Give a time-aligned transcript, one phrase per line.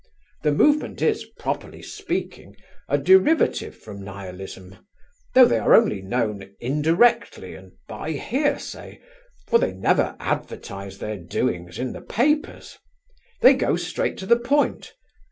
[0.41, 2.55] The movement is, properly speaking,
[2.89, 8.99] a derivative from Nihilism—though they are only known indirectly, and by hearsay,
[9.45, 12.79] for they never advertise their doings in the papers.
[13.41, 14.91] They go straight to the point.